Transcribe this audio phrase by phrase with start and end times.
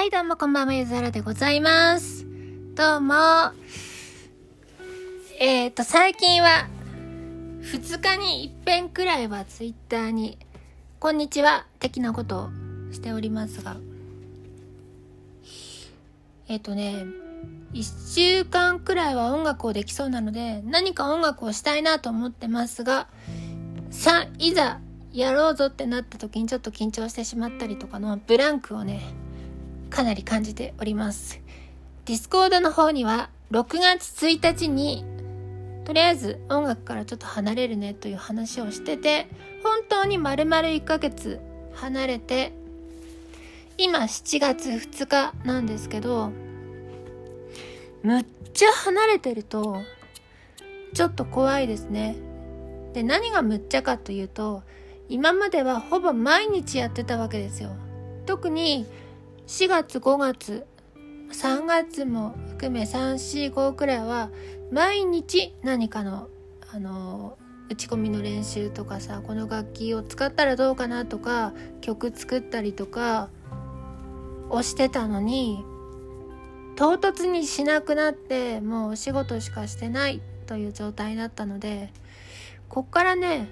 [0.00, 2.24] はい、どうもこんばんは、ゆずらでございます。
[2.74, 3.14] どうも。
[5.38, 6.68] えっ、ー、と、最近は、
[7.60, 10.38] 2日に一遍くらいはツイッターに、
[11.00, 12.50] こんにちは、的なことを
[12.92, 13.76] しておりますが、
[16.48, 17.04] えっ、ー、とね、
[17.74, 23.06] 1週間くらいは音楽をできそうなので、何か音楽をしたいなと思ってますが、
[23.90, 24.80] さ、いざ、
[25.12, 29.02] やろうぞってなった時にちょっと緊張してしまったりとかのブランクをね、
[29.90, 31.40] かなり感じております。
[32.06, 35.04] Discord の方には6月1日に
[35.84, 39.28] とりあえず音楽からちょっと離れるねという話をしてて
[39.62, 41.40] 本当に丸々1ヶ月
[41.74, 42.52] 離れて
[43.76, 46.30] 今7月2日なんですけど
[48.02, 49.82] むっちゃ離れてると
[50.94, 52.16] ちょっと怖いですね。
[52.92, 54.62] で何がむっちゃかというと
[55.08, 57.70] 今まではほぼ毎日やってたわけですよ。
[58.26, 58.86] 特に
[59.50, 60.64] 4月5月
[61.32, 64.30] 3月も含め345くらいは
[64.70, 66.28] 毎日何かの
[66.72, 67.36] あの
[67.68, 73.28] 打ち込みの練習とかさこの楽器を使ったらどうかなとか曲作ったりとか
[74.50, 75.64] をしてたのに
[76.76, 81.92] 唐突にしなくなってもうお仕事しかしてないという状態だったので
[82.68, 83.50] こっからね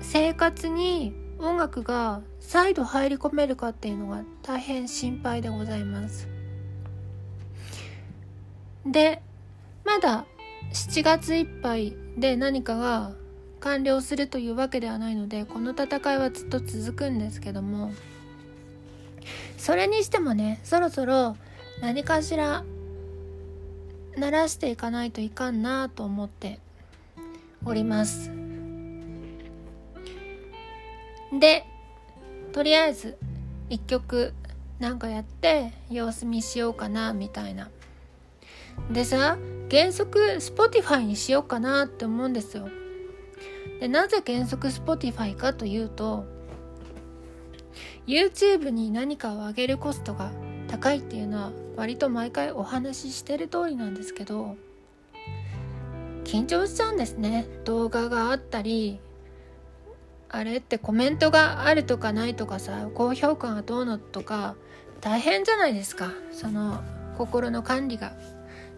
[0.00, 6.28] 生活に音楽が再度入り込めるかっていうのが大変心配でございます。
[8.86, 9.22] で
[9.84, 10.26] まだ
[10.72, 13.12] 7月いっぱいで何かが
[13.60, 17.92] 完了するというわけではないのでこの戦いはずっと続くんですけども。
[19.56, 21.36] それにしてもねそろそろ
[21.80, 22.64] 何かしら
[24.16, 26.60] 鳴らしていかないといかんなと思って
[27.64, 28.43] おります。
[31.38, 31.66] で
[32.52, 33.16] とりあえず
[33.68, 34.32] 一曲
[34.78, 37.70] なんかやって様子見しようかなみたいな。
[38.90, 39.38] でさ
[39.70, 42.68] 原則 Spotify にしようかなって思うんですよ。
[43.80, 46.24] でなぜ原則 Spotify かというと
[48.06, 50.30] YouTube に何かを上げるコストが
[50.68, 54.56] 高いっていうのは割と毎回お話ししてる通りなんですけど
[56.24, 57.46] 緊張しちゃうんですね。
[57.64, 59.00] 動画があったり
[60.34, 64.56] あれってコメントがあるとかないとかさ高評価がどうのとか
[65.00, 66.10] 大変じゃないですか。
[66.32, 66.82] その
[67.16, 68.12] 心の管理が。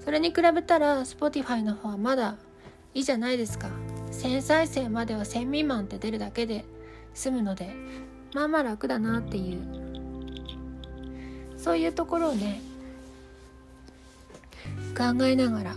[0.05, 2.37] それに比べたら Spotify の方はまだ
[2.93, 3.69] いいじゃないですか。
[4.13, 6.67] 1000再生までは1000未満って出るだけで
[7.15, 7.75] 済むので
[8.35, 9.63] まあまあ楽だなっていう。
[11.57, 12.61] そういうところをね
[14.95, 15.77] 考えながら。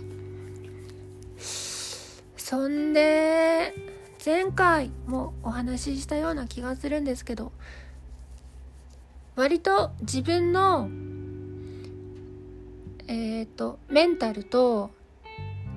[2.36, 3.89] そんで
[4.22, 7.52] 前回もお話ししたような気がするんですけど
[9.34, 10.90] 割と自分の
[13.06, 14.90] えっ、ー、とメンタルと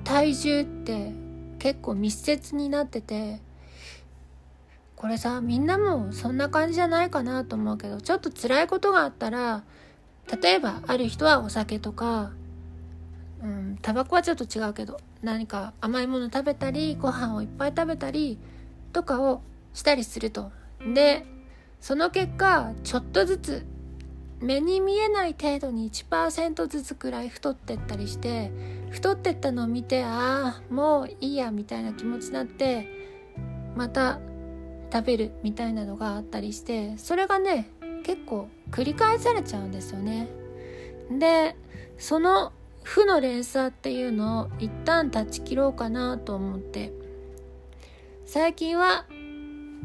[0.03, 1.13] 体重って
[1.59, 3.39] 結構密接になってて
[4.97, 9.63] これさみんなもそんな感じじゃないかなと思うけどちょっと辛いことがあったら
[10.41, 12.31] 例えばある人はお酒とか
[13.41, 18.37] うんタバコはちょっと違うけど何か甘いもの食べたりご飯をいっぱい食べたり
[18.91, 19.41] とかを
[19.73, 20.51] したりすると。
[20.93, 21.25] で
[21.79, 23.65] その結果ちょっとずつ
[24.39, 28.51] 目に見えない程度に1%ずつくらい太ってったりして
[28.91, 32.87] 太ってったのを見てああもういいやみたいな気持ちになって
[33.75, 34.19] また
[34.91, 37.69] 食べるみたいなのがあったりしてそれがね
[38.03, 40.27] 結構繰り返されちゃうんですよね。
[41.09, 41.55] で
[41.97, 42.51] その
[42.83, 46.91] 負の連鎖っていうのを一旦断ち切ろうかなと思って。
[48.25, 49.05] 最近は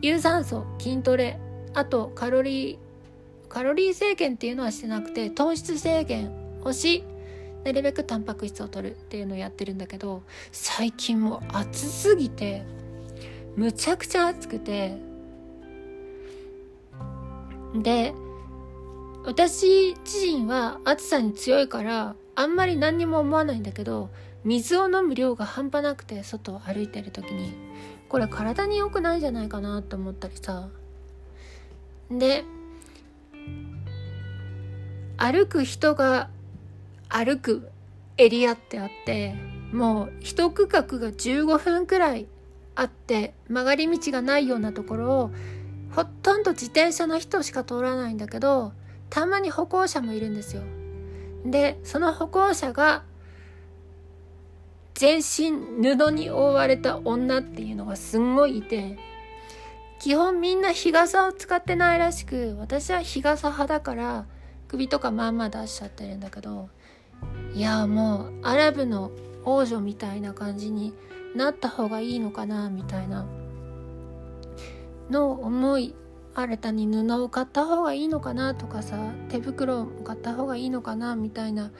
[0.00, 1.38] 有酸素筋トレ
[1.74, 2.78] あとカロリー
[3.48, 6.30] カロリー制限っていうのはしてなくて糖質制限
[6.62, 7.04] をし
[7.64, 10.22] なるべくタンパク質を取るっていうのをやってるんだけど
[10.52, 12.62] 最近もう暑すぎて
[13.56, 14.96] むちゃくちゃ暑くて。
[17.74, 18.14] で
[19.24, 24.10] 私自身は暑さに強いからあんまり何にも思わないんだけど
[24.44, 27.52] 水を飲む量が半端なくて外を歩いてる時に
[28.08, 30.68] これ体に良くないんじゃないかなと思ったりさ
[32.08, 32.44] で
[35.16, 36.30] 歩く人が
[37.08, 37.70] 歩く
[38.18, 39.34] エリアってあって
[39.72, 42.28] もう一区画が15分くらい
[42.76, 45.30] あって曲がり道がないようなところを
[45.90, 48.72] ほとんど自転車の人しか通らないんだけど
[49.10, 50.62] たまに歩行者もいるんですよ。
[51.44, 53.04] でその歩行者が
[54.94, 55.50] 全身
[55.82, 58.98] 布に覆われた女っていうのがすんごいいて
[60.00, 64.26] 基本みんな日傘を使ってないらしく私は日傘派だから
[64.68, 66.68] 首とかまあま出しちゃってるんだけど
[67.54, 69.10] いやもうアラブの
[69.44, 70.94] 王女みたいな感じに
[71.34, 73.26] なった方がいいのかなみたいな
[75.10, 75.94] の思い
[76.40, 78.96] 新たに布を買った方がいいのかなとかさ
[79.28, 81.72] 手袋を買った方がいいのかなみたいな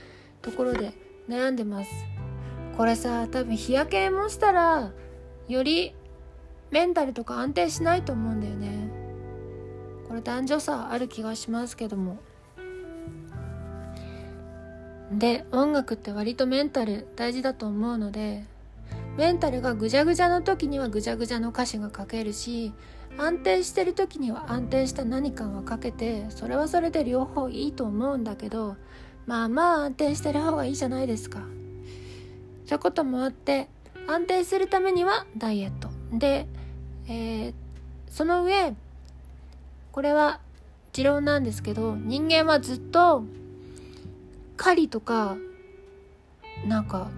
[0.42, 0.94] ところで
[1.28, 1.90] 悩んでます。
[2.76, 4.92] これさ多分日焼けもしたら
[5.48, 5.94] より
[6.70, 8.90] メンタルとか安定しないと思うんだよね。
[10.08, 12.18] これ男女差ある気がしますけども。
[15.12, 18.44] で音楽って割とメンタル大事だと思うので
[19.16, 22.72] メンタルがぐじゃぐじゃの時にはぐじゃぐじゃの歌詞が書けるし
[23.16, 28.76] 安定してる時には安定した何かが書けてそれはそれで両方いいと思うんだけど
[29.26, 31.40] まあまあ安定してる方がいいじゃないですか。
[32.66, 33.68] そういうこともあって
[34.06, 35.88] 安定するためにはダイエット。
[36.12, 36.46] で、
[37.08, 37.54] えー、
[38.10, 38.74] その上
[39.90, 40.40] これは
[40.92, 43.24] 持論なんですけど人間はずっと
[44.56, 45.36] 狩りとか
[46.66, 47.10] なんか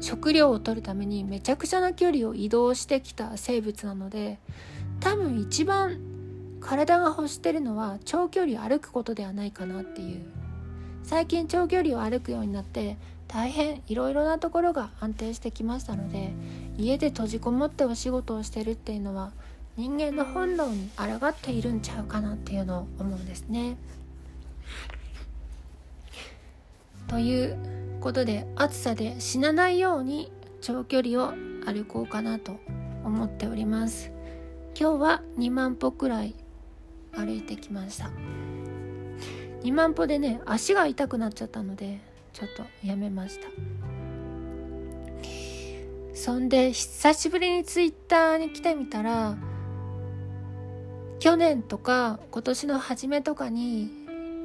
[0.00, 4.38] 食料を取るためにめちゃくちゃな距離を移動してきた生物なので
[5.00, 5.98] 多分一番
[6.60, 10.24] 体が欲してるのは長距離歩くことではないかなっていう
[11.02, 12.96] 最近長距離を歩くようになって
[13.28, 16.32] 大変いろいろなところが安定してきましたので
[16.78, 19.32] 家で閉じこもってお仕事をしてるっていうのは
[19.76, 23.76] 人間の本能に抗っているんちゃうかなっていうのを思うんですね。
[27.08, 27.56] という
[28.00, 31.32] ことで暑さで死なないように長距離を
[31.66, 32.58] 歩こうかなと
[33.04, 34.13] 思っております
[34.76, 36.34] 今日は2万歩くらい
[37.12, 38.10] 歩いてきました。
[39.62, 42.00] 2万歩でね足が痛くなっちゃったので
[42.32, 43.48] ちょっとやめました。
[46.12, 49.36] そんで久しぶりにツイッターに来てみたら
[51.20, 53.90] 去年とか今年の初めとかに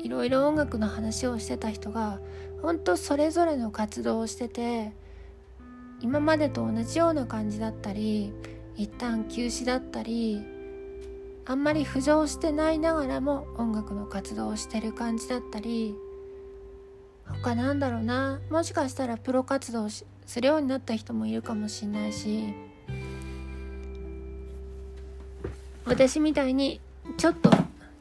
[0.03, 2.19] いろいろ音楽の話をしてた人が
[2.61, 4.93] 本当それぞれの活動をしてて
[6.01, 8.33] 今までと同じような感じだったり
[8.79, 10.41] 一旦休止だったり
[11.45, 15.95] あんまり浮上してないながらも音楽の活動をしてる感じだったり
[17.27, 20.05] 他なんだろうなもしかしたらプロ活動す
[20.39, 22.53] るようになった人もいるかもしんないし
[25.83, 26.79] 私みたいに
[27.17, 27.51] ちょっと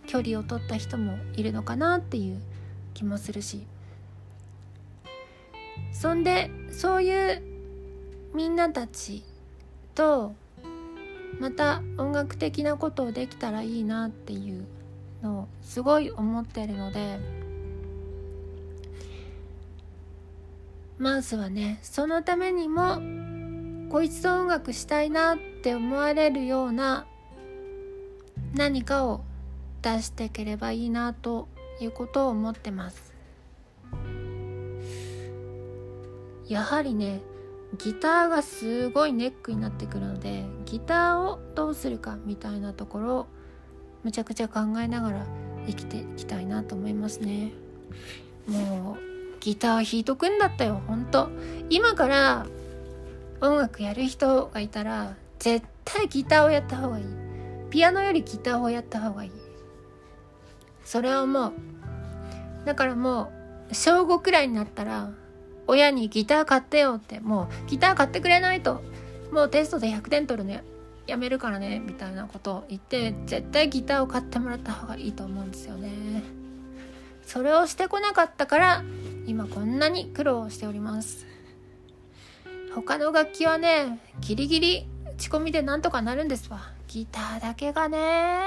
[0.06, 2.40] 距離を取った人もいるのかなっていう
[2.94, 3.66] 気もするし。
[5.92, 7.42] そんでそういう
[8.32, 9.24] みんなたち
[9.96, 10.34] と
[11.38, 14.66] また音楽的なことをできたらいいなっていう
[15.22, 17.18] のをすごい思ってるので
[20.98, 23.00] まずはねそのためにも
[23.90, 27.06] こいつと音楽したいなって思われるような
[28.54, 29.22] 何かを
[29.82, 31.48] 出していければいいなと
[31.80, 33.14] いうことを思ってます。
[36.48, 37.20] やはりね
[37.76, 43.26] ギターがすごいネックになってくるのでギターをどうするかみたいなところを
[44.04, 45.26] むちゃくちゃ考えながら
[45.66, 47.52] 生きていきたいなと思いますね。
[48.46, 51.28] もうギター弾いとくんだったよほんと。
[51.68, 52.46] 今から
[53.40, 57.04] 音楽やる人がいたら絶対ギターをやった方がいい。
[57.70, 59.30] ピアノよりギターをやった方がいい。
[60.84, 61.52] それはもう
[62.64, 63.30] だからも
[63.70, 65.10] う小5くらいになったら
[65.68, 68.82] 親にギター買ってよってもうギター買ってくれないと。
[69.30, 70.64] もうテストで100点取るね。
[71.06, 71.78] やめるからね。
[71.78, 76.22] みたいなことを言って絶対ギターを買ってもらった方がいいと思うんですよね。
[77.22, 78.82] それをしてこなかったから
[79.26, 81.26] 今こんなに苦労しております。
[82.74, 86.60] 他の楽器はねギリギリ打ち込みでなんとかなるんですわ。
[86.86, 88.40] ギターだけがね。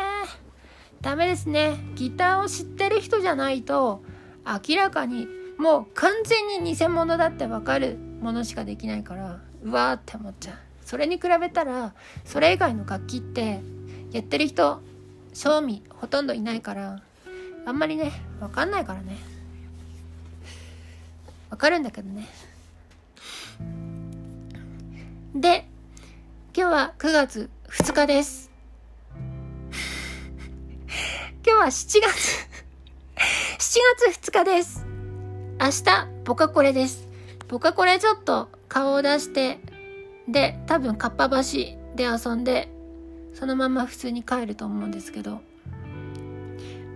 [1.02, 1.78] ダメですね。
[1.94, 4.02] ギターを知ってる人じゃないと
[4.44, 5.28] 明らかに
[5.62, 10.56] もう完全に偽物だってわかるものしかできないからうわーって思っちゃう。
[10.84, 11.94] それに比べたら
[12.26, 13.62] それ以外の楽器って
[14.12, 14.82] やってる人
[15.34, 17.04] 賞味ほとんどいないから
[17.68, 19.18] あんまりねわかんないからね。
[21.52, 22.28] わかるんだけどね。
[25.36, 25.68] で
[26.56, 28.50] 今日は9月2日です。
[31.46, 32.48] 今日は7月。
[33.60, 34.91] 7月2日です。
[35.62, 37.08] 明日、ポカコレです。
[37.48, 39.60] ポカコレちょっと顔を出して、
[40.28, 41.36] で、多分かっぱ橋
[41.96, 42.68] で遊んで、
[43.36, 45.40] そのまま普通に帰ると思うんですけど、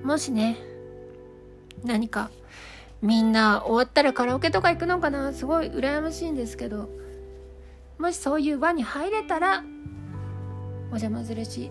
[0.04, 0.58] もしね、
[1.84, 2.32] 何か、
[3.04, 5.32] みんな終わったらカラオケとか行くのかな？
[5.32, 6.90] すごい羨ましいんですけど、
[8.00, 9.64] もしそういう輪に入れたら、
[10.86, 11.70] お邪魔するし、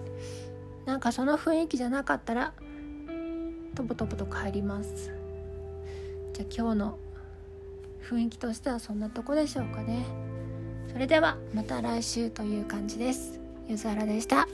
[0.86, 2.52] なんかその雰囲気じゃなかったら、
[3.74, 5.23] とぼとぼと帰ります。
[6.34, 6.98] じゃあ今日の
[8.02, 10.04] 雰囲気としてはそんなとこでしょうかね。
[10.92, 13.40] それではまた来週という感じです。
[13.68, 14.48] ゆずはらでした。